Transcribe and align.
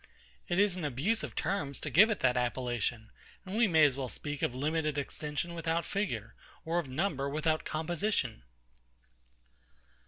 It 0.47 0.57
is 0.57 0.77
an 0.77 0.83
abuse 0.83 1.21
of 1.21 1.35
terms 1.35 1.79
to 1.81 1.91
give 1.91 2.09
it 2.09 2.21
that 2.21 2.35
appellation; 2.35 3.11
and 3.45 3.55
we 3.55 3.67
may 3.67 3.83
as 3.83 3.95
well 3.95 4.09
speak 4.09 4.41
of 4.41 4.55
limited 4.55 4.97
extension 4.97 5.53
without 5.53 5.85
figure, 5.85 6.33
or 6.65 6.79
of 6.79 6.87
number 6.89 7.29
without 7.29 7.65
composition. 7.65 8.41